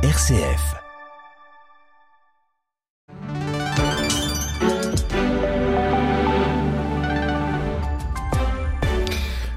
[0.00, 0.76] RCF.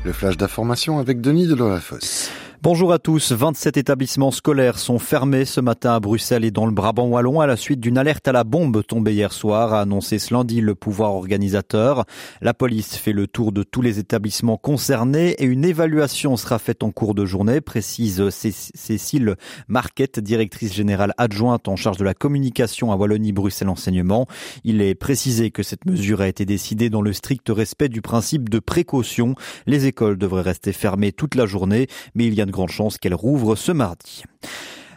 [0.04, 2.32] Le flash d'information avec Denis de Fosse.
[2.64, 3.32] Bonjour à tous.
[3.32, 7.48] 27 établissements scolaires sont fermés ce matin à Bruxelles et dans le Brabant wallon à
[7.48, 10.76] la suite d'une alerte à la bombe tombée hier soir, a annoncé ce lundi le
[10.76, 12.06] pouvoir organisateur.
[12.40, 16.84] La police fait le tour de tous les établissements concernés et une évaluation sera faite
[16.84, 19.38] en cours de journée, précise Cécile
[19.68, 24.28] Marquette, directrice générale adjointe en charge de la communication à Wallonie-Bruxelles Enseignement.
[24.64, 28.50] Il est précisé que cette mesure a été décidée dans le strict respect du principe
[28.50, 29.34] de précaution.
[29.66, 33.16] Les écoles devraient rester fermées toute la journée, mais il y a grande chance qu'elle
[33.16, 34.24] rouvre ce mardi.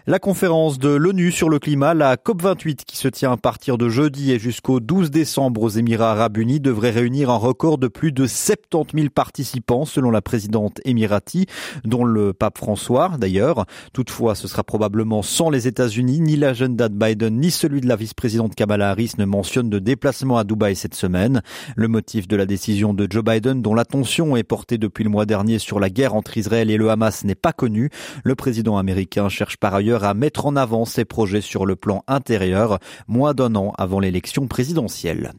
[0.06, 3.88] La conférence de l'ONU sur le climat, la COP28 qui se tient à partir de
[3.88, 8.12] jeudi et jusqu'au 12 décembre aux Émirats arabes unis, devrait réunir un record de plus
[8.12, 11.46] de 70 000 participants selon la présidente émirati,
[11.86, 13.64] dont le pape François d'ailleurs.
[13.94, 17.96] Toutefois, ce sera probablement sans les États-Unis, ni l'agenda de Biden, ni celui de la
[17.96, 21.40] vice-présidente Kamala Harris ne mentionnent de déplacement à Dubaï cette semaine.
[21.76, 25.24] Le motif de la décision de Joe Biden, dont l'attention est portée depuis le mois
[25.24, 27.88] dernier sur la guerre entre Israël et le Hamas, n'est pas connu.
[28.22, 32.02] Le président américain cherche par ailleurs à mettre en avant ses projets sur le plan
[32.08, 35.32] intérieur, moins d'un an avant l'élection présidentielle.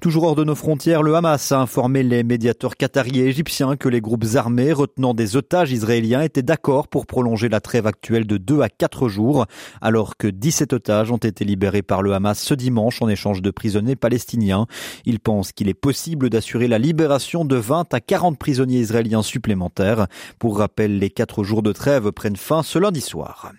[0.00, 3.88] Toujours hors de nos frontières, le Hamas a informé les médiateurs qataris et égyptiens que
[3.88, 8.36] les groupes armés retenant des otages israéliens étaient d'accord pour prolonger la trêve actuelle de
[8.36, 9.46] 2 à 4 jours,
[9.80, 13.50] alors que 17 otages ont été libérés par le Hamas ce dimanche en échange de
[13.50, 14.66] prisonniers palestiniens.
[15.06, 20.06] Il pense qu'il est possible d'assurer la libération de 20 à 40 prisonniers israéliens supplémentaires.
[20.38, 23.52] Pour rappel, les 4 jours de trêve prennent fin ce lundi soir.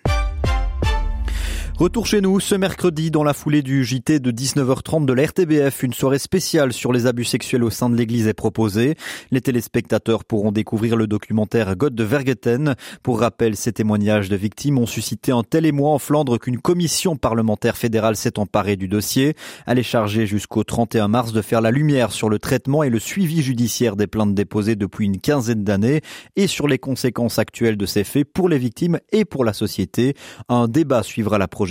[1.78, 5.82] Retour chez nous ce mercredi dans la foulée du JT de 19h30 de la RTBF.
[5.82, 8.94] Une soirée spéciale sur les abus sexuels au sein de l'église est proposée.
[9.30, 12.76] Les téléspectateurs pourront découvrir le documentaire God de Vergeten.
[13.02, 17.16] Pour rappel, ces témoignages de victimes ont suscité un tel émoi en Flandre qu'une commission
[17.16, 19.34] parlementaire fédérale s'est emparée du dossier.
[19.66, 22.98] Elle est chargée jusqu'au 31 mars de faire la lumière sur le traitement et le
[22.98, 26.00] suivi judiciaire des plaintes déposées depuis une quinzaine d'années
[26.36, 30.14] et sur les conséquences actuelles de ces faits pour les victimes et pour la société.
[30.48, 31.65] Un débat suivra la prochaine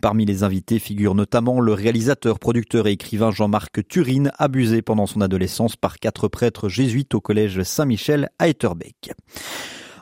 [0.00, 5.20] Parmi les invités figure notamment le réalisateur, producteur et écrivain Jean-Marc Turine, abusé pendant son
[5.20, 9.12] adolescence par quatre prêtres jésuites au collège Saint-Michel à Etterbeek.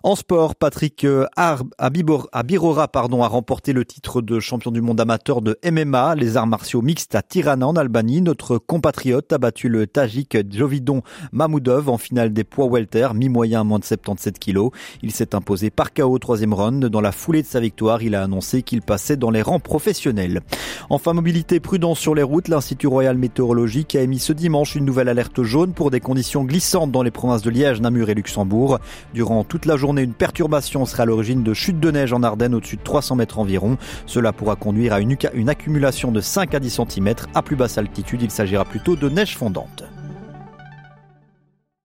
[0.05, 5.59] En sport, Patrick euh, Abirora a remporté le titre de champion du monde amateur de
[5.69, 8.21] MMA, les arts martiaux mixtes à Tirana en Albanie.
[8.21, 13.81] Notre compatriote a battu le Tajik Jovidon Mamoudov en finale des poids welter, mi-moyen moins
[13.81, 14.71] de 77 kilos.
[15.03, 16.85] Il s'est imposé par KO au troisième round.
[16.85, 20.43] Dans la foulée de sa victoire, il a annoncé qu'il passait dans les rangs professionnels.
[20.91, 25.09] Enfin, mobilité prudence sur les routes, l'Institut Royal Météorologique a émis ce dimanche une nouvelle
[25.09, 28.79] alerte jaune pour des conditions glissantes dans les provinces de Liège, Namur et Luxembourg.
[29.13, 32.77] Durant toute la une perturbation sera à l'origine de chutes de neige en Ardennes au-dessus
[32.77, 33.79] de 300 mètres environ.
[34.07, 37.15] Cela pourra conduire à une, une accumulation de 5 à 10 cm.
[37.35, 39.85] À plus basse altitude, il s'agira plutôt de neige fondante.